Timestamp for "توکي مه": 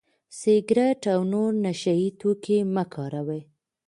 2.19-2.83